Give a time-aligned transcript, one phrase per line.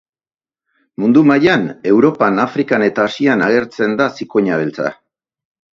[1.03, 4.95] Mundu mailan, Europan, Afrikan eta Asian agertzen da zikoina beltza.